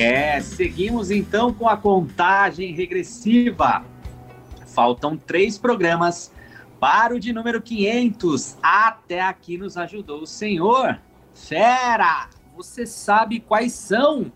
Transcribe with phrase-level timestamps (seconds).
[0.00, 3.84] É, seguimos então com a contagem regressiva.
[4.68, 6.32] Faltam três programas
[6.80, 8.56] para o de número 500.
[8.62, 10.98] Até aqui nos ajudou o Senhor.
[11.34, 12.30] Fera!
[12.56, 14.32] Você sabe quais são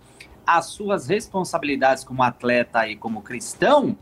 [0.46, 3.96] as suas responsabilidades como atleta e como cristão?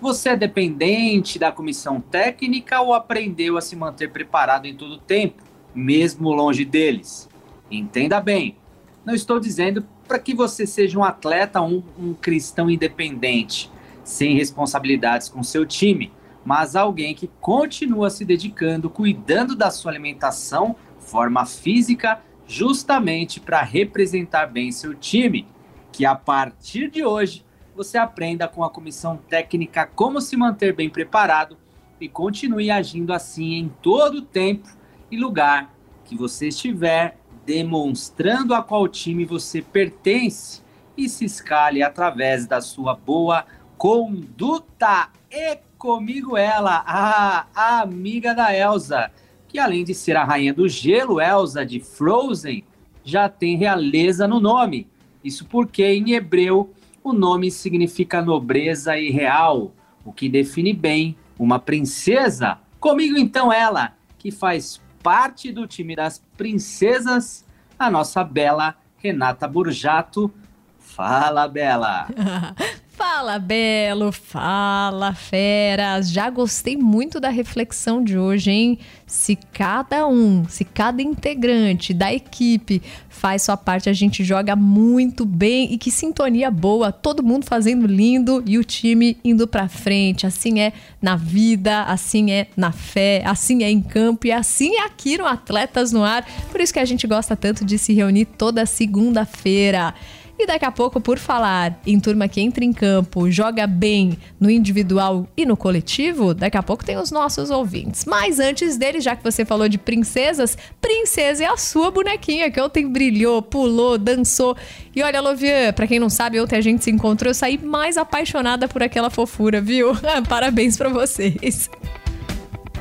[0.00, 4.98] Você é dependente da comissão técnica ou aprendeu a se manter preparado em todo o
[4.98, 5.42] tempo,
[5.74, 7.28] mesmo longe deles?
[7.68, 8.56] Entenda bem,
[9.04, 13.70] não estou dizendo para que você seja um atleta, um, um cristão independente,
[14.02, 16.12] sem responsabilidades com seu time,
[16.44, 24.46] mas alguém que continua se dedicando, cuidando da sua alimentação, forma física, justamente para representar
[24.46, 25.46] bem seu time.
[25.92, 27.44] Que a partir de hoje
[27.76, 31.56] você aprenda com a comissão técnica como se manter bem preparado
[32.00, 34.68] e continue agindo assim em todo o tempo
[35.08, 35.72] e lugar
[36.04, 40.62] que você estiver, demonstrando a qual time você pertence
[40.96, 43.44] e se escale através da sua boa
[43.76, 45.10] conduta.
[45.30, 49.10] E comigo ela, a amiga da Elsa,
[49.48, 52.64] que além de ser a rainha do gelo, Elsa de Frozen,
[53.02, 54.86] já tem realeza no nome.
[55.24, 59.72] Isso porque em hebreu o nome significa nobreza e real,
[60.04, 62.58] o que define bem uma princesa.
[62.78, 67.44] Comigo então ela, que faz parte do time das princesas,
[67.78, 70.32] a nossa bela Renata Burjato.
[70.78, 72.08] Fala, Bela!
[73.02, 74.12] Fala, Belo!
[74.12, 76.12] Fala, feras!
[76.12, 78.78] Já gostei muito da reflexão de hoje, hein?
[79.06, 85.24] Se cada um, se cada integrante da equipe faz sua parte, a gente joga muito
[85.24, 90.26] bem e que sintonia boa, todo mundo fazendo lindo e o time indo pra frente.
[90.26, 94.84] Assim é na vida, assim é na fé, assim é em campo e assim é
[94.84, 96.26] aqui no Atletas no Ar.
[96.52, 99.94] Por isso que a gente gosta tanto de se reunir toda segunda-feira.
[100.42, 104.50] E daqui a pouco, por falar em turma que entra em campo, joga bem no
[104.50, 108.06] individual e no coletivo, daqui a pouco tem os nossos ouvintes.
[108.06, 112.58] Mas antes dele, já que você falou de princesas, princesa é a sua bonequinha que
[112.58, 114.56] ontem brilhou, pulou, dançou.
[114.96, 117.98] E olha, Lovian, pra quem não sabe, ontem a gente se encontrou, eu saí mais
[117.98, 119.92] apaixonada por aquela fofura, viu?
[120.26, 121.68] Parabéns para vocês.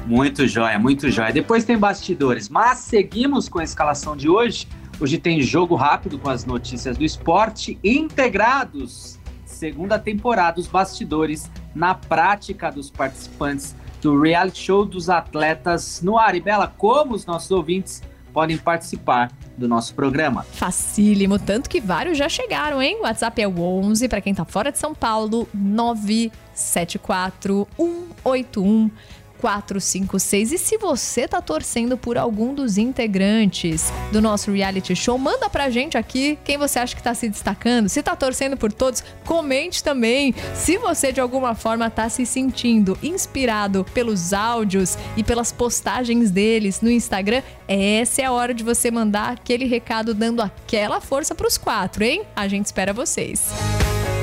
[0.06, 1.34] Muito jóia, muito jóia.
[1.34, 4.66] Depois tem bastidores, mas seguimos com a escalação de hoje
[5.02, 9.18] Hoje tem jogo rápido com as notícias do esporte integrados.
[9.46, 16.36] Segunda temporada, os bastidores na prática dos participantes do reality show dos atletas no ar.
[16.36, 20.44] E Bela, como os nossos ouvintes podem participar do nosso programa?
[20.44, 22.98] Facílimo, tanto que vários já chegaram, hein?
[23.00, 28.92] O WhatsApp é o 11 para quem tá fora de São Paulo, 974 181
[29.39, 30.51] 456.
[30.51, 35.69] E se você tá torcendo por algum dos integrantes do nosso reality show, manda pra
[35.69, 37.89] gente aqui quem você acha que tá se destacando.
[37.89, 40.33] Se tá torcendo por todos, comente também.
[40.53, 46.81] Se você de alguma forma tá se sentindo inspirado pelos áudios e pelas postagens deles
[46.81, 51.57] no Instagram, essa é a hora de você mandar aquele recado dando aquela força pros
[51.57, 52.23] quatro, hein?
[52.35, 53.53] A gente espera vocês.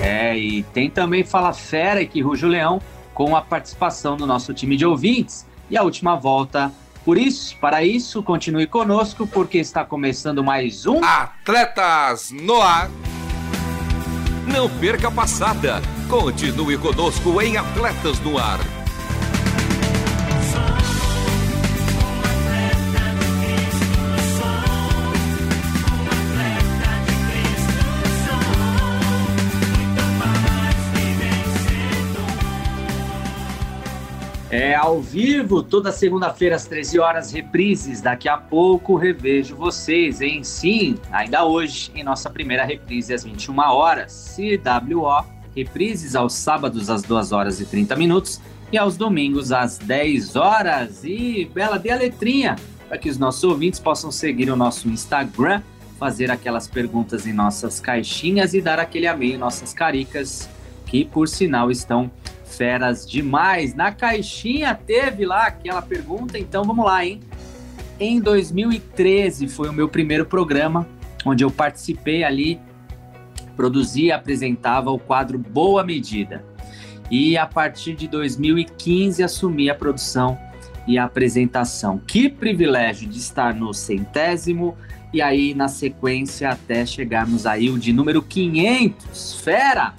[0.03, 2.81] É, e tem também Fala Fera que Ruge o Leão
[3.17, 6.71] com a participação do nosso time de ouvintes e a última volta.
[7.03, 12.91] Por isso, para isso, continue conosco porque está começando mais um Atletas no Ar.
[14.47, 15.81] Não perca a passada.
[16.11, 18.76] Continue conosco em Atletas no Ar.
[34.59, 38.01] É ao vivo, toda segunda-feira às 13 horas, reprises.
[38.01, 40.43] Daqui a pouco revejo vocês, hein?
[40.43, 44.35] Sim, ainda hoje, em nossa primeira reprise às 21 horas.
[44.35, 48.41] CWO, reprises aos sábados às 2 horas e 30 minutos
[48.73, 51.05] e aos domingos às 10 horas.
[51.05, 52.57] E, Bela, dê a letrinha
[52.89, 55.61] para que os nossos ouvintes possam seguir o nosso Instagram,
[55.99, 60.49] fazer aquelas perguntas em nossas caixinhas e dar aquele amém em nossas caricas,
[60.87, 62.11] que por sinal estão
[62.57, 63.75] feras demais.
[63.75, 67.21] Na caixinha teve lá aquela pergunta, então vamos lá, hein?
[67.99, 70.87] Em 2013 foi o meu primeiro programa,
[71.25, 72.61] onde eu participei ali
[73.57, 76.45] produzia apresentava o quadro Boa Medida.
[77.11, 80.39] E a partir de 2015 assumi a produção
[80.87, 81.99] e a apresentação.
[81.99, 84.77] Que privilégio de estar no centésimo
[85.13, 89.41] e aí na sequência até chegarmos aí o de número 500.
[89.41, 89.95] Fera!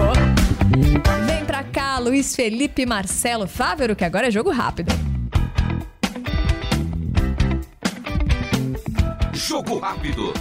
[1.25, 4.93] Vem pra cá, Luiz Felipe Marcelo Fávero, que agora é jogo rápido.
[9.33, 10.33] Jogo rápido.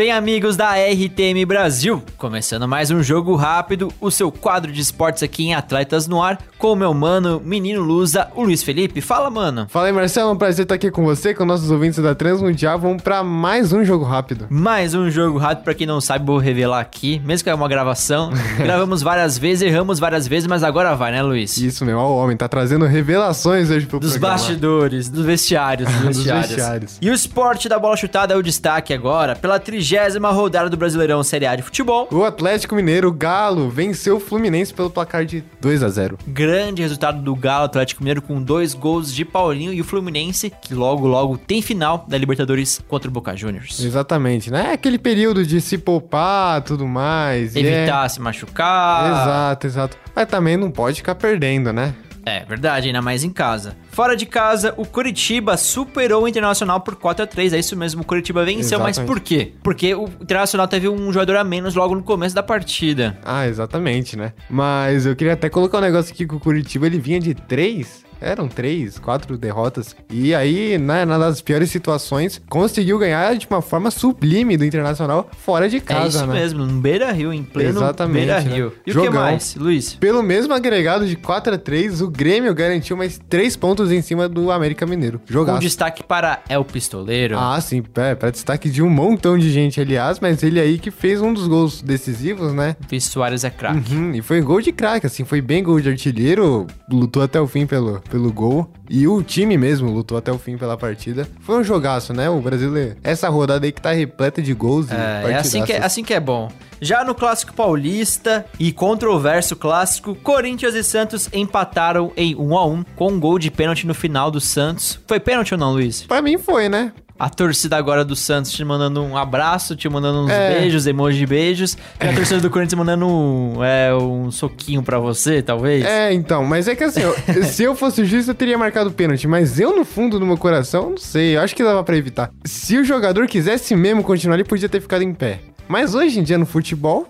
[0.00, 5.22] Bem, amigos da RTM Brasil, começando mais um jogo rápido, o seu quadro de esportes
[5.22, 9.02] aqui em Atletas no Ar, com o meu mano, menino Lusa, o Luiz Felipe.
[9.02, 9.66] Fala, mano.
[9.68, 12.78] Fala aí, Marcelo, é um prazer estar aqui com você, com nossos ouvintes da Transmundial.
[12.78, 14.46] Vamos para mais um jogo rápido.
[14.48, 17.68] Mais um jogo rápido, para quem não sabe, vou revelar aqui, mesmo que é uma
[17.68, 18.30] gravação.
[18.56, 21.58] Gravamos várias vezes, erramos várias vezes, mas agora vai, né, Luiz?
[21.58, 24.34] Isso, meu, ó, o homem tá trazendo revelações hoje pro Dos programa.
[24.34, 26.48] bastidores, dos vestiários, dos Dos vestiários.
[26.48, 26.98] vestiários.
[27.02, 29.58] E o esporte da bola chutada é o destaque agora, pela
[29.90, 32.06] trigésima rodada do Brasileirão Série A de Futebol.
[32.12, 37.20] O Atlético Mineiro, Galo, venceu o Fluminense pelo placar de 2 a 0 Grande resultado
[37.20, 41.36] do Galo Atlético Mineiro com dois gols de Paulinho e o Fluminense, que logo, logo
[41.36, 43.80] tem final da Libertadores contra o Boca Juniors.
[43.80, 44.68] Exatamente, né?
[44.70, 47.56] É aquele período de se poupar tudo mais.
[47.56, 49.10] é- Evitar se machucar.
[49.10, 49.96] Exato, exato.
[50.14, 51.94] Mas também não pode ficar perdendo, né?
[52.24, 53.76] É verdade, ainda mais em casa.
[53.90, 58.02] Fora de casa, o Curitiba superou o Internacional por 4 a 3 É isso mesmo,
[58.02, 59.06] o Curitiba venceu, mas Exatamente.
[59.06, 59.52] por quê?
[59.62, 63.18] Porque o Internacional teve um jogador a menos logo no começo da partida.
[63.24, 64.32] Ah, exatamente, né?
[64.48, 68.04] Mas eu queria até colocar um negócio aqui que o Curitiba ele vinha de três.
[68.20, 69.96] Eram três, quatro derrotas.
[70.10, 75.28] E aí, né, na das piores situações, conseguiu ganhar de uma forma sublime do Internacional
[75.38, 76.34] fora de é casa, isso né?
[76.34, 78.54] mesmo, no Beira Rio, em pleno Exatamente, Beira né?
[78.54, 78.72] Rio.
[78.86, 79.22] E o que Jogão.
[79.22, 79.94] mais, Luiz?
[79.94, 84.28] Pelo mesmo agregado de 4 a 3 o Grêmio garantiu mais três pontos em cima
[84.28, 85.18] do América Mineiro.
[85.18, 85.60] Com Jogaço.
[85.60, 87.38] destaque para El Pistoleiro.
[87.38, 90.90] Ah, sim, é, pra destaque de um montão de gente, aliás, mas ele aí que
[90.90, 92.76] fez um dos gols decisivos, né?
[92.90, 93.94] Luiz Soares é craque.
[93.94, 97.46] Uhum, e foi gol de craque, assim, foi bem gol de artilheiro, lutou até o
[97.46, 98.70] fim pelo, pelo gol.
[98.88, 101.28] E o time mesmo lutou até o fim pela partida.
[101.40, 102.28] Foi um jogaço, né?
[102.28, 102.96] O brasileiro.
[103.02, 106.02] Essa rodada aí que tá repleta de gols e É, é assim que, é assim
[106.02, 106.50] que é bom.
[106.80, 112.84] Já no Clássico Paulista e controverso clássico, Corinthians e Santos empataram em 1 a 1
[112.96, 114.98] com um gol de pênalti no final do Santos.
[115.06, 116.02] Foi pênalti ou não, Luiz?
[116.04, 116.92] Pra mim foi, né?
[117.20, 120.58] A torcida agora do Santos te mandando um abraço, te mandando uns É.
[120.58, 121.76] beijos, emoji de beijos.
[122.02, 125.84] E a torcida do Corinthians mandando um, é, um soquinho pra você, talvez.
[125.84, 127.14] É, então, mas é que assim, eu-
[127.44, 130.88] se eu fosse juiz, eu teria marcado pênalti, mas eu, no fundo do meu coração,
[130.90, 132.30] não sei, eu acho que dava pra evitar.
[132.42, 135.40] Se o jogador quisesse mesmo continuar, ele podia ter ficado em pé.
[135.68, 137.06] Mas hoje em dia, no futebol,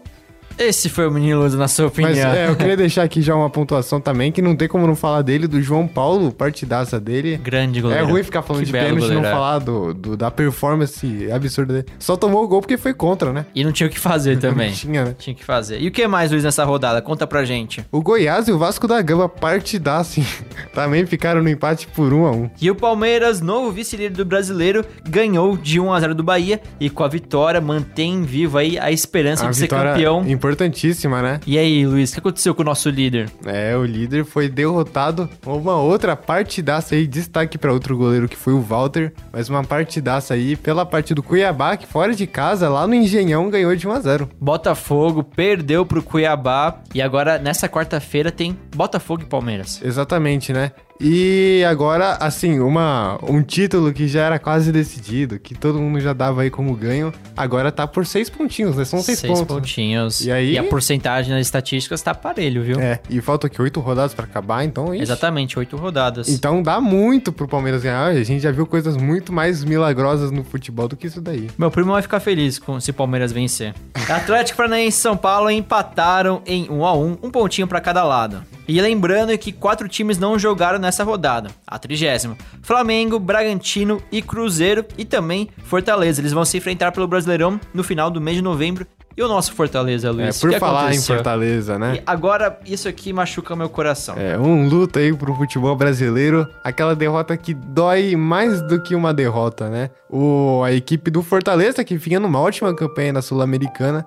[0.60, 2.10] Esse foi o menino Ludo, na sua opinião.
[2.28, 4.94] mas é, eu queria deixar aqui já uma pontuação também, que não tem como não
[4.94, 7.36] falar dele, do João Paulo, partidaça dele.
[7.38, 8.06] Grande É goleiro.
[8.08, 9.30] ruim ficar falando Que de pênalti e não é.
[9.30, 11.86] falar do, do- da performance absurda dele.
[11.98, 13.46] Só tomou o gol porque foi contra, né?
[13.54, 14.68] E não tinha o que fazer também.
[14.68, 15.14] Não tinha, né?
[15.18, 15.80] Tinha que fazer.
[15.80, 17.00] E o que mais, Luiz, nessa rodada?
[17.00, 17.84] Conta pra gente.
[17.90, 20.20] O Goiás e o Vasco da Gama, partidaça?
[20.74, 24.84] Também ficaram no empate por 1 a 1 E o Palmeiras, novo vice-líder do brasileiro,
[25.08, 28.90] ganhou de 1 a 0 do Bahia e com a vitória mantém vivo aí a
[28.92, 30.24] esperança A de ser campeão.
[30.50, 31.40] Importantíssima, né?
[31.46, 33.30] E aí, Luiz, o que aconteceu com o nosso líder?
[33.44, 35.28] É, o líder foi derrotado.
[35.46, 40.34] Uma outra partidaça aí, destaque para outro goleiro que foi o Walter, mas uma partidaça
[40.34, 43.92] aí pela parte do Cuiabá, que fora de casa, lá no Engenhão, ganhou de 1
[43.92, 49.80] a 0 Botafogo perdeu pro Cuiabá e agora nessa quarta-feira tem Botafogo e Palmeiras.
[49.82, 50.72] Exatamente, né?
[51.00, 56.12] E agora, assim, uma, um título que já era quase decidido, que todo mundo já
[56.12, 58.84] dava aí como ganho, agora tá por seis pontinhos, né?
[58.84, 59.56] São seis, Seis pontos.
[59.56, 60.20] pontinhos.
[60.24, 62.78] E aí- a porcentagem nas estatísticas tá parelho, viu?
[62.78, 64.94] É, e falta aqui oito rodadas pra acabar, então...
[64.94, 65.04] ixi.
[65.04, 66.28] Exatamente, oito rodadas.
[66.28, 68.04] Então dá muito pro Palmeiras ganhar.
[68.08, 71.48] A gente já viu coisas muito mais milagrosas no futebol do que isso daí.
[71.56, 73.74] Meu primo vai ficar feliz com se o Palmeiras vencer.
[74.06, 78.42] Atlético Paranaense e São Paulo empataram em 1 a 1 um pontinho pra cada lado.
[78.70, 82.36] E lembrando que quatro times não jogaram nessa rodada, a trigésima.
[82.62, 86.20] Flamengo, Bragantino e Cruzeiro e também Fortaleza.
[86.20, 88.86] Eles vão se enfrentar pelo Brasileirão no final do mês de novembro.
[89.16, 90.36] E o nosso Fortaleza, É, Luiz?
[90.40, 91.14] o por falar aconteceu?
[91.14, 91.96] em Fortaleza, né?
[91.96, 94.14] E agora, isso aqui machuca meu coração.
[94.16, 96.46] É, um luto aí pro futebol brasileiro.
[96.62, 99.90] Aquela derrota que dói mais do que uma derrota, né?
[100.08, 104.06] O, a equipe do Fortaleza, que vinha numa ótima campanha na Sul-Americana,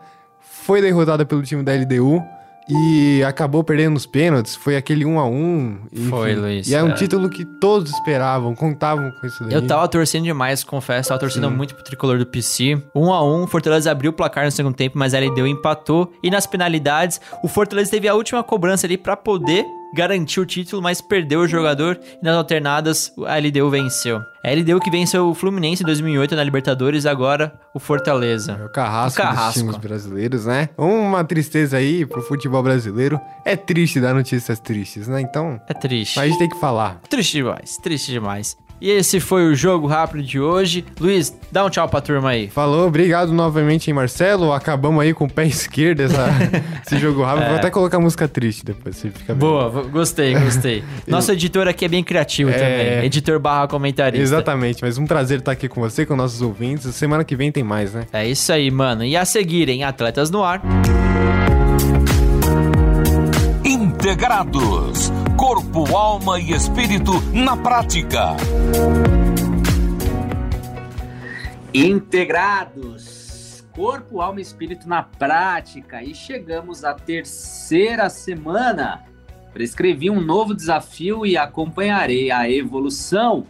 [0.63, 2.23] foi derrotada pelo time da LDU
[2.69, 4.55] e acabou perdendo os pênaltis.
[4.55, 6.09] Foi aquele 1 a 1 enfim.
[6.09, 6.93] Foi, Luiz, E é um é.
[6.93, 9.53] título que todos esperavam, contavam com isso daí.
[9.53, 11.09] Eu tava torcendo demais, confesso.
[11.09, 12.81] Tava torcendo muito pro tricolor do PC.
[12.95, 16.11] 1 a 1 Fortaleza abriu o placar no segundo tempo, mas a LDU empatou.
[16.23, 20.81] E nas penalidades, o Fortaleza teve a última cobrança ali pra poder garantir o título,
[20.81, 21.99] mas perdeu o jogador.
[22.21, 24.21] E nas alternadas, a LDU venceu.
[24.43, 28.57] A LDU que venceu o Fluminense em 2008 na Libertadores, agora o Fortaleza.
[28.61, 29.53] É o carrasco, O carrasco.
[29.53, 30.69] dos times brasileiros, né?
[30.77, 33.19] Uma tristeza aí pro futebol brasileiro.
[33.45, 35.21] É triste dar notícias tristes, né?
[35.21, 36.17] Então, É triste.
[36.17, 36.99] mas a gente tem que falar.
[37.09, 38.57] Triste demais, triste demais.
[38.83, 40.83] E esse foi o jogo rápido de hoje.
[40.99, 42.49] Luiz, dá um tchau pra turma aí.
[42.49, 44.51] Falou, obrigado novamente, hein, Marcelo.
[44.51, 46.27] Acabamos aí com o pé esquerdo essa,
[46.85, 47.47] esse jogo rápido.
[47.47, 49.47] Vou até colocar música triste depois, você fica bem.
[49.47, 49.51] É.
[49.51, 50.83] Boa, gostei, gostei.
[51.07, 52.53] Nosso editor aqui é bem criativo É.
[52.55, 53.05] também.
[53.05, 54.21] Editor barra comentarista.
[54.21, 56.93] Exatamente, mas um prazer estar aqui com você, com nossos ouvintes.
[56.93, 58.05] Semana que vem tem mais, né?
[58.11, 59.05] É isso aí, mano.
[59.05, 60.61] E a seguir em Atletas no Ar.
[63.63, 65.09] Integrados.
[65.45, 68.37] Corpo, alma e espírito na prática.
[71.73, 76.01] Integrados, corpo, alma e espírito na prática.
[76.01, 79.03] E chegamos à terceira semana.
[79.51, 83.45] Prescrevi um novo desafio e acompanharei a evolução.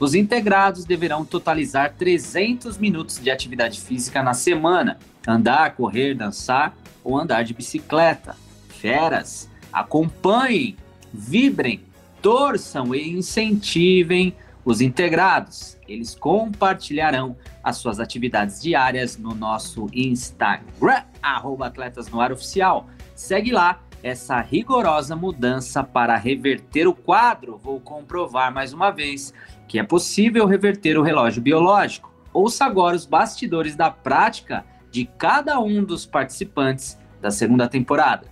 [0.00, 4.98] Os integrados deverão totalizar 300 minutos de atividade física na semana.
[5.24, 6.74] Andar, correr, dançar
[7.04, 8.34] ou andar de bicicleta.
[8.68, 10.76] Feras, acompanhem,
[11.16, 11.82] vibrem,
[12.20, 15.78] torçam e incentivem os integrados.
[15.88, 22.88] Eles compartilharão as suas atividades diárias no nosso Instagram, arroba Atletas no Ar Oficial.
[23.14, 27.56] Segue lá essa rigorosa mudança para reverter o quadro.
[27.56, 29.32] Vou comprovar mais uma vez
[29.66, 32.12] que é possível reverter o relógio biológico.
[32.32, 38.26] Ouça agora os bastidores da prática de cada um dos participantes da segunda temporada.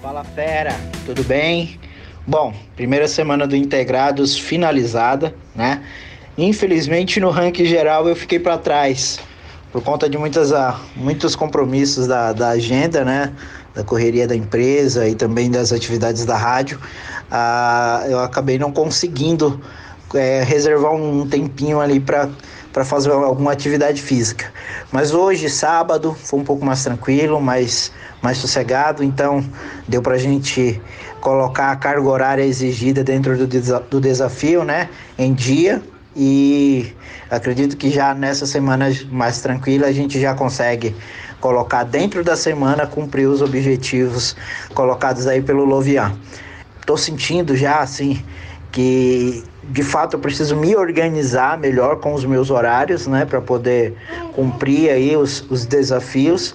[0.00, 0.72] Fala fera,
[1.04, 1.78] tudo bem?
[2.24, 5.82] Bom, primeira semana do Integrados finalizada, né?
[6.38, 9.18] Infelizmente no ranking geral eu fiquei para trás
[9.72, 13.32] por conta de muitas, ah, muitos compromissos da, da agenda, né?
[13.74, 16.78] Da correria da empresa e também das atividades da rádio.
[17.28, 19.60] Ah, eu acabei não conseguindo
[20.14, 22.28] eh, reservar um tempinho ali para
[22.72, 24.50] para fazer alguma atividade física.
[24.90, 29.44] Mas hoje, sábado, foi um pouco mais tranquilo, mais, mais sossegado, então
[29.86, 30.80] deu para a gente
[31.22, 35.80] colocar a carga horária exigida dentro do, do desafio, né, em dia.
[36.14, 36.92] E
[37.30, 40.94] acredito que já nessa semana mais tranquila a gente já consegue
[41.40, 44.36] colocar dentro da semana cumprir os objetivos
[44.74, 46.12] colocados aí pelo Lovian.
[46.84, 48.22] Tô sentindo já assim
[48.70, 53.94] que de fato eu preciso me organizar melhor com os meus horários, né, para poder
[54.34, 56.54] cumprir aí os, os desafios.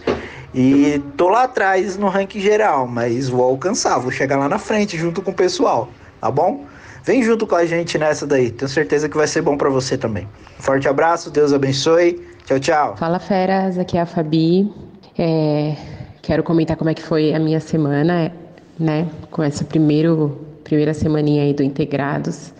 [0.53, 4.97] E tô lá atrás no ranking geral, mas vou alcançar, vou chegar lá na frente
[4.97, 6.65] junto com o pessoal, tá bom?
[7.03, 9.97] Vem junto com a gente nessa daí, tenho certeza que vai ser bom para você
[9.97, 10.27] também.
[10.59, 12.97] Forte abraço, Deus abençoe, tchau, tchau.
[12.97, 14.73] Fala feras, aqui é a Fabi.
[15.17, 15.75] É,
[16.21, 18.31] quero comentar como é que foi a minha semana,
[18.79, 19.07] né?
[19.31, 22.53] Com essa primeiro, primeira semaninha aí do Integrados,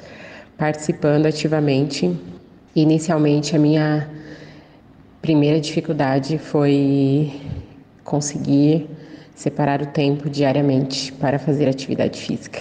[0.57, 2.11] participando ativamente.
[2.75, 4.09] Inicialmente, a minha
[5.21, 7.31] primeira dificuldade foi
[8.03, 8.89] conseguir
[9.35, 12.59] separar o tempo diariamente para fazer atividade física.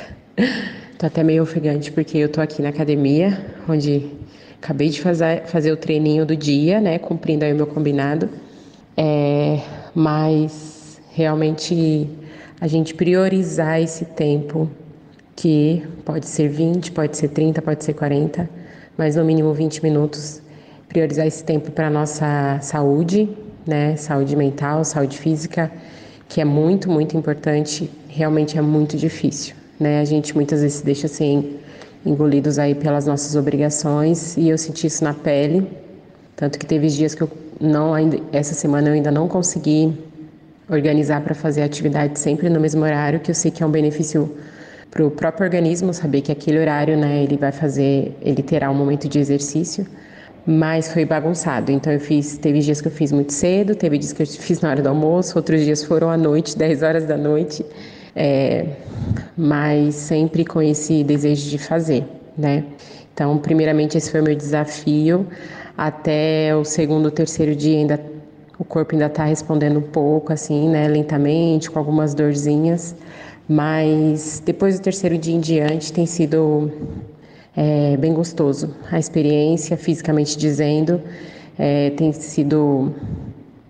[0.99, 3.39] Tô até meio ofegante porque eu tô aqui na academia,
[3.69, 4.11] onde
[4.61, 6.99] acabei de fazer, fazer o treininho do dia, né?
[6.99, 8.29] Cumprindo aí o meu combinado.
[8.97, 9.61] É,
[9.95, 12.09] mas realmente
[12.61, 14.71] a gente priorizar esse tempo,
[15.37, 18.49] que pode ser 20, pode ser 30, pode ser 40,
[18.97, 20.41] mas no mínimo 20 minutos,
[20.89, 23.29] priorizar esse tempo para nossa saúde,
[23.67, 23.97] né?
[23.97, 25.71] Saúde mental, saúde física,
[26.27, 30.01] que é muito, muito importante, realmente é muito difícil, né?
[30.01, 31.59] A gente muitas vezes se deixa sem
[32.05, 35.69] engolidos aí pelas nossas obrigações e eu senti isso na pele.
[36.35, 39.93] Tanto que teve dias que eu não ainda essa semana eu ainda não consegui
[40.69, 43.71] organizar para fazer a atividade sempre no mesmo horário, que eu sei que é um
[43.71, 44.35] benefício
[44.91, 48.75] para o próprio organismo saber que aquele horário, né, ele vai fazer, ele terá um
[48.75, 49.87] momento de exercício,
[50.47, 51.73] mas foi bagunçado.
[51.73, 54.61] Então eu fiz, teve dias que eu fiz muito cedo, teve dias que eu fiz
[54.61, 57.65] na hora do almoço, outros dias foram à noite, 10 horas da noite,
[58.15, 58.67] é,
[59.37, 62.05] mas sempre com esse desejo de fazer,
[62.37, 62.65] né?
[63.13, 65.27] Então, primeiramente esse foi o meu desafio.
[65.77, 67.99] Até o segundo, terceiro dia ainda
[68.59, 72.97] o corpo ainda está respondendo um pouco, assim, né, lentamente, com algumas dorzinhas,
[73.49, 76.71] mas depois do terceiro dia em diante tem sido
[77.57, 78.75] é, bem gostoso.
[78.91, 81.01] A experiência, fisicamente dizendo,
[81.59, 82.93] é, tem sido.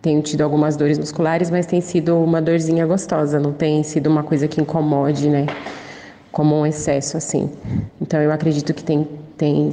[0.02, 4.22] Tenho tido algumas dores musculares, mas tem sido uma dorzinha gostosa, não tem sido uma
[4.22, 5.46] coisa que incomode, né?
[6.30, 7.50] Como um excesso, assim.
[8.00, 9.72] Então eu acredito que tem, tem,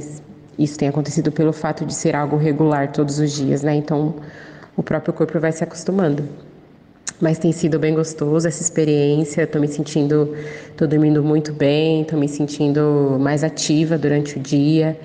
[0.58, 3.76] isso tem acontecido pelo fato de ser algo regular todos os dias, né?
[3.76, 4.14] Então
[4.76, 6.24] o próprio corpo vai se acostumando.
[7.24, 9.44] Mas tem sido bem gostoso essa experiência.
[9.44, 10.36] Estou me sentindo,
[10.68, 15.00] estou dormindo muito bem, estou me sentindo mais ativa durante o dia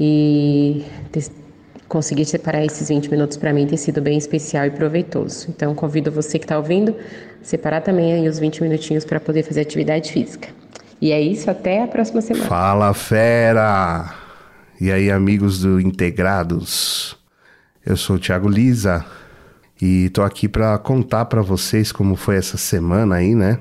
[0.00, 0.84] e
[1.86, 5.46] conseguir separar esses 20 minutos para mim tem sido bem especial e proveitoso.
[5.48, 6.96] Então convido você que está ouvindo
[7.40, 10.48] a separar também aí os 20 minutinhos para poder fazer atividade física.
[11.00, 12.46] E é isso, até a próxima semana.
[12.46, 14.12] Fala fera!
[14.80, 17.16] E aí, amigos do Integrados?
[17.86, 19.06] Eu sou o Thiago Lisa
[19.80, 23.58] e tô aqui para contar para vocês como foi essa semana aí, né?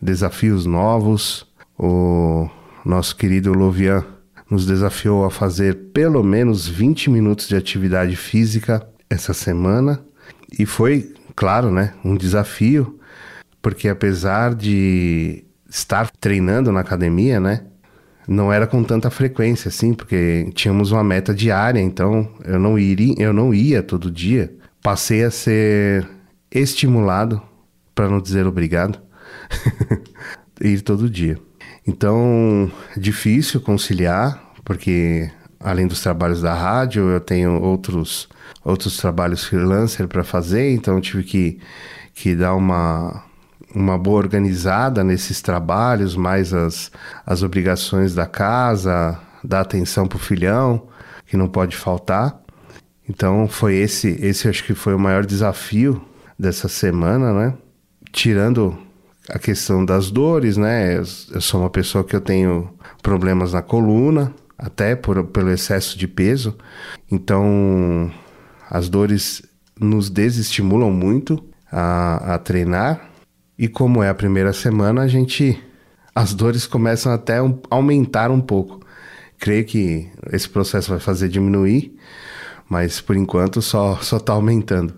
[0.00, 1.46] Desafios novos.
[1.78, 2.48] O
[2.84, 4.04] nosso querido Lovian
[4.50, 10.00] nos desafiou a fazer pelo menos 20 minutos de atividade física essa semana
[10.58, 12.98] e foi, claro, né, um desafio,
[13.60, 17.64] porque apesar de estar treinando na academia, né,
[18.28, 23.14] não era com tanta frequência assim, porque tínhamos uma meta diária, então eu não iria,
[23.18, 24.54] eu não ia todo dia.
[24.86, 26.08] Passei a ser
[26.48, 27.42] estimulado,
[27.92, 29.00] para não dizer obrigado,
[30.62, 31.36] ir todo dia.
[31.84, 35.28] Então, difícil conciliar, porque
[35.58, 38.28] além dos trabalhos da rádio, eu tenho outros
[38.64, 41.58] outros trabalhos freelancer para fazer, então tive que
[42.14, 43.24] que dar uma
[43.74, 46.92] uma boa organizada nesses trabalhos, mais as,
[47.26, 50.86] as obrigações da casa, dar atenção para o filhão,
[51.26, 52.45] que não pode faltar.
[53.08, 56.02] Então foi esse, esse acho que foi o maior desafio
[56.38, 57.54] dessa semana, né?
[58.12, 58.76] Tirando
[59.28, 60.98] a questão das dores, né?
[60.98, 61.04] Eu,
[61.40, 62.70] sou uma pessoa que eu tenho
[63.02, 66.56] problemas na coluna, até por, pelo excesso de peso.
[67.10, 68.10] Então
[68.68, 69.42] as dores
[69.78, 73.10] nos desestimulam muito a, a treinar
[73.58, 75.62] e como é a primeira semana, a gente.
[76.14, 78.80] As dores começam até a aumentar um pouco.
[79.38, 81.94] Creio que esse processo vai fazer diminuir,
[82.68, 84.94] mas por enquanto só só está aumentando.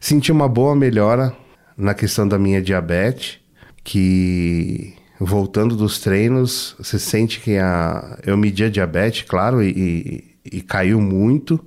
[0.00, 1.36] Senti uma boa melhora
[1.76, 3.38] na questão da minha diabetes,
[3.84, 10.56] que voltando dos treinos, você sente que a eu medi a diabetes, claro, e, e,
[10.58, 11.62] e caiu muito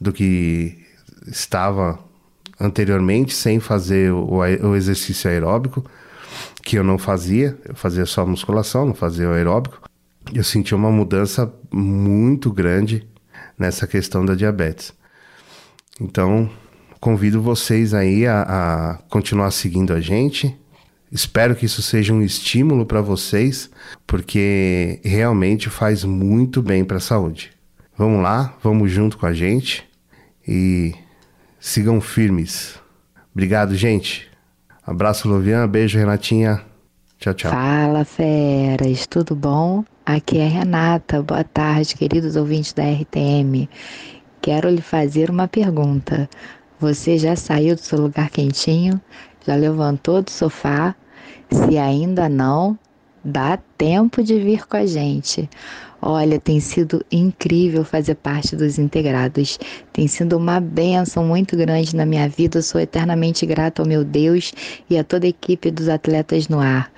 [0.00, 0.78] do que
[1.26, 1.98] estava
[2.58, 5.84] anteriormente sem fazer o, o exercício aeróbico,
[6.62, 9.80] que eu não fazia, eu fazia só musculação, não fazia o aeróbico.
[10.32, 13.08] Eu senti uma mudança muito grande
[13.60, 14.92] nessa questão da diabetes.
[16.00, 16.50] Então,
[16.98, 20.56] convido vocês aí a, a continuar seguindo a gente.
[21.12, 23.70] Espero que isso seja um estímulo para vocês,
[24.06, 27.52] porque realmente faz muito bem para a saúde.
[27.98, 29.86] Vamos lá, vamos junto com a gente
[30.48, 30.94] e
[31.60, 32.78] sigam firmes.
[33.32, 34.26] Obrigado, gente.
[34.82, 35.68] Abraço, Lovian.
[35.68, 36.69] Beijo, Renatinha.
[37.20, 37.50] Tchau, tchau.
[37.50, 39.06] Fala, feras.
[39.06, 39.84] Tudo bom?
[40.06, 41.22] Aqui é Renata.
[41.22, 43.68] Boa tarde, queridos ouvintes da RTM.
[44.40, 46.30] Quero lhe fazer uma pergunta.
[46.78, 48.98] Você já saiu do seu lugar quentinho?
[49.46, 50.94] Já levantou do sofá?
[51.52, 52.78] Se ainda não,
[53.22, 55.46] dá tempo de vir com a gente.
[56.02, 59.58] Olha, tem sido incrível fazer parte dos integrados.
[59.92, 62.62] Tem sido uma benção muito grande na minha vida.
[62.62, 64.52] Sou eternamente grata ao meu Deus
[64.88, 66.90] e a toda a equipe dos atletas no ar.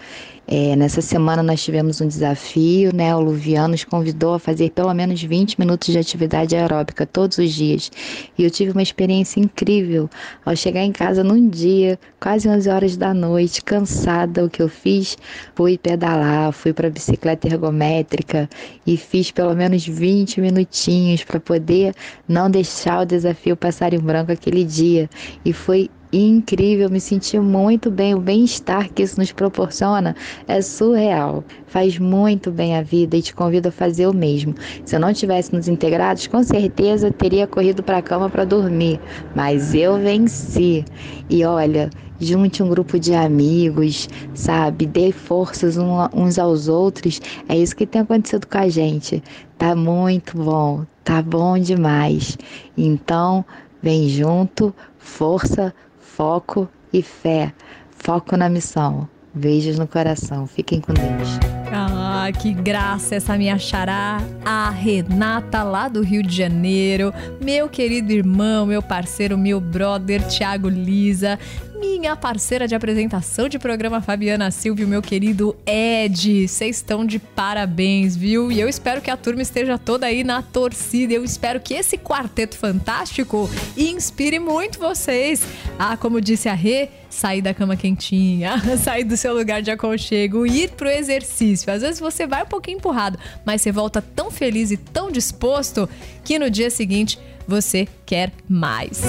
[0.46, 3.14] É, nessa semana nós tivemos um desafio, né?
[3.14, 7.52] O Luviano nos convidou a fazer pelo menos 20 minutos de atividade aeróbica todos os
[7.52, 7.90] dias.
[8.36, 10.10] E eu tive uma experiência incrível.
[10.44, 14.68] Ao chegar em casa num dia, quase 11 horas da noite, cansada, o que eu
[14.68, 15.16] fiz?
[15.54, 18.48] Fui pedalar, fui para bicicleta ergométrica
[18.84, 21.94] e fiz pelo menos 20 minutinhos para poder
[22.28, 25.08] não deixar o desafio passar em branco aquele dia.
[25.44, 28.14] E foi incrível, me senti muito bem.
[28.14, 30.14] O bem-estar que isso nos proporciona
[30.46, 31.42] é surreal.
[31.66, 34.54] Faz muito bem a vida e te convido a fazer o mesmo.
[34.84, 39.00] Se eu não tivesse nos integrados, com certeza teria corrido para a cama para dormir,
[39.34, 40.84] mas eu venci.
[41.30, 41.88] E olha,
[42.20, 44.86] junte um grupo de amigos, sabe?
[44.86, 45.76] Dê forças
[46.14, 47.20] uns aos outros.
[47.48, 49.22] É isso que tem acontecido com a gente.
[49.56, 52.36] Tá muito bom, tá bom demais.
[52.76, 53.44] Então,
[53.82, 55.74] vem junto, força,
[56.16, 57.52] foco e fé.
[57.90, 59.08] Foco na missão.
[59.34, 60.46] Beijos no coração.
[60.46, 61.38] Fiquem com Deus.
[61.72, 68.12] Ah, que graça essa minha xará, a Renata lá do Rio de Janeiro, meu querido
[68.12, 71.38] irmão, meu parceiro, meu brother Thiago Lisa,
[71.82, 76.46] minha parceira de apresentação de programa Fabiana Silvio, meu querido Ed.
[76.46, 78.52] Vocês estão de parabéns, viu?
[78.52, 81.12] E eu espero que a turma esteja toda aí na torcida.
[81.12, 85.42] Eu espero que esse quarteto fantástico inspire muito vocês.
[85.76, 90.46] Ah, como disse a Rê, sair da cama quentinha, sair do seu lugar de aconchego,
[90.46, 91.72] ir pro exercício.
[91.72, 95.88] Às vezes você vai um pouquinho empurrado, mas você volta tão feliz e tão disposto
[96.24, 99.02] que no dia seguinte você quer mais.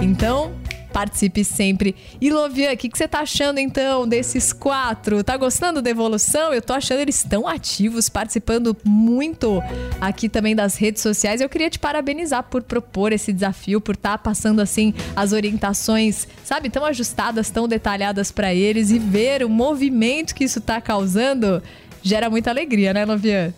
[0.00, 0.52] Então,
[0.92, 1.94] Participe sempre.
[2.20, 5.22] E Lovian, o que, que você tá achando então desses quatro?
[5.22, 6.52] Tá gostando da evolução?
[6.52, 9.62] Eu tô achando eles tão ativos, participando muito
[10.00, 11.40] aqui também das redes sociais.
[11.40, 16.26] Eu queria te parabenizar por propor esse desafio, por estar tá passando assim as orientações,
[16.44, 21.62] sabe, tão ajustadas, tão detalhadas para eles e ver o movimento que isso tá causando
[22.02, 23.52] gera muita alegria, né, Lovian?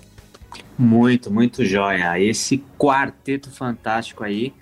[0.78, 2.18] Muito, muito joia.
[2.20, 4.52] Esse quarteto fantástico aí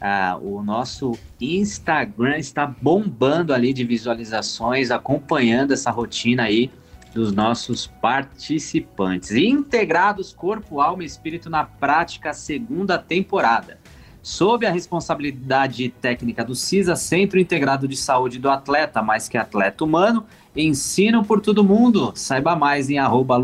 [0.00, 6.70] ah, o nosso Instagram está bombando ali de visualizações, acompanhando essa rotina aí
[7.12, 9.32] dos nossos participantes.
[9.32, 13.78] Integrados Corpo, Alma e Espírito na Prática, segunda temporada.
[14.22, 19.84] Sob a responsabilidade técnica do CISA, Centro Integrado de Saúde do Atleta, mais que atleta
[19.84, 22.12] humano, ensino por todo mundo.
[22.14, 23.40] Saiba mais em arroba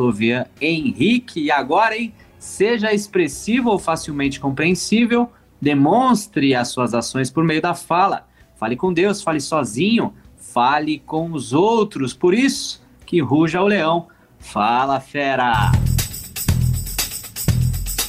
[0.61, 1.41] Henrique.
[1.41, 2.13] E agora, hein?
[2.39, 8.27] Seja expressivo ou facilmente compreensível, Demonstre as suas ações por meio da fala.
[8.57, 12.13] Fale com Deus, fale sozinho, fale com os outros.
[12.15, 14.09] Por isso que ruja o leão.
[14.39, 15.73] Fala, fera!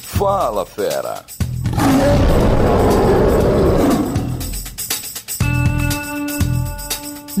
[0.02, 1.24] Fala, fera!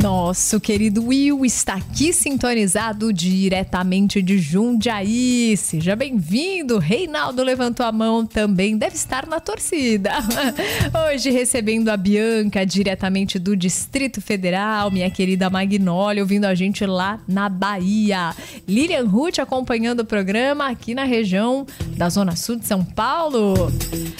[0.00, 5.56] Nosso querido Will está aqui sintonizado diretamente de Jundiaí.
[5.56, 6.78] Seja bem-vindo.
[6.78, 10.12] Reinaldo levantou a mão, também deve estar na torcida.
[11.12, 17.18] Hoje recebendo a Bianca diretamente do Distrito Federal, minha querida Magnólia, ouvindo a gente lá
[17.26, 18.36] na Bahia.
[18.68, 23.72] Lilian Ruth acompanhando o programa aqui na região da Zona Sul de São Paulo.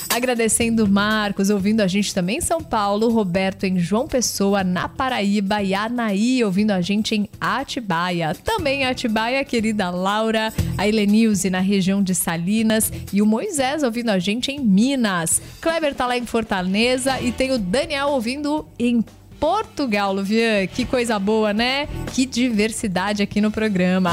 [0.08, 5.67] Agradecendo Marcos, ouvindo a gente também em São Paulo, Roberto em João Pessoa, na Paraíba
[5.68, 8.34] e Anaí ouvindo a gente em Atibaia.
[8.34, 14.18] Também Atibaia, querida Laura, a Helenilze na região de Salinas e o Moisés ouvindo a
[14.18, 15.42] gente em Minas.
[15.60, 19.04] Kleber tá lá em Fortaleza e tem o Daniel ouvindo em
[19.38, 20.66] Portugal, Luvian.
[20.66, 21.86] Que coisa boa, né?
[22.14, 24.12] Que diversidade aqui no programa.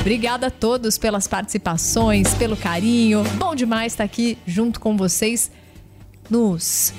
[0.00, 3.24] Obrigada a todos pelas participações, pelo carinho.
[3.38, 5.50] Bom demais estar aqui junto com vocês
[6.30, 6.94] nos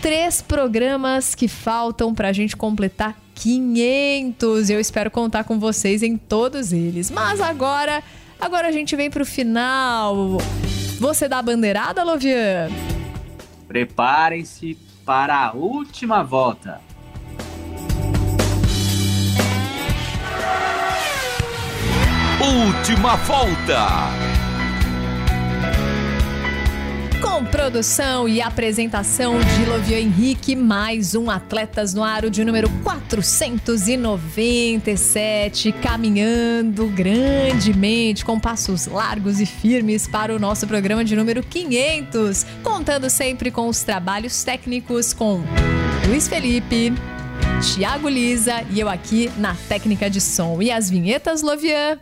[0.00, 4.70] três programas que faltam para a gente completar 500.
[4.70, 7.10] Eu espero contar com vocês em todos eles.
[7.10, 8.02] Mas agora,
[8.40, 10.38] agora a gente vem para o final.
[10.98, 12.68] Você dá a bandeirada, Lovian?
[13.68, 16.80] Preparem-se para a última volta.
[22.40, 24.29] Última volta.
[27.20, 35.72] Com produção e apresentação de Lovian Henrique, mais um Atletas no Aro de número 497,
[35.72, 43.10] caminhando grandemente, com passos largos e firmes para o nosso programa de número 500, contando
[43.10, 45.42] sempre com os trabalhos técnicos com
[46.08, 46.94] Luiz Felipe,
[47.60, 50.62] Tiago Lisa e eu aqui na técnica de som.
[50.62, 51.98] E as vinhetas, Lovian?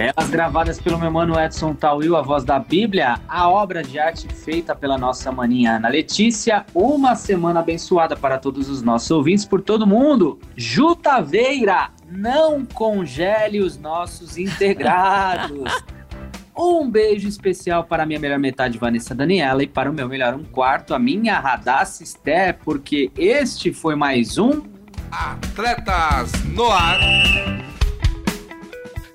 [0.00, 4.26] Elas gravadas pelo meu mano Edson Tauil, a voz da Bíblia, a obra de arte
[4.28, 6.64] feita pela nossa maninha Ana Letícia.
[6.74, 10.38] Uma semana abençoada para todos os nossos ouvintes por todo mundo.
[10.56, 15.70] Jutaveira, não congele os nossos integrados.
[16.62, 20.34] Um beijo especial para a minha melhor metade, Vanessa Daniela, e para o meu melhor
[20.34, 24.62] um quarto, a minha Radassa Esté, porque este foi mais um
[25.10, 26.98] Atletas no Ar.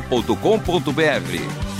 [0.00, 1.73] transmundial.com.br.